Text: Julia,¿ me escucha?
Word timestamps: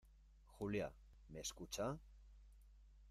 Julia,¿ 0.47 0.91
me 1.29 1.41
escucha? 1.41 1.95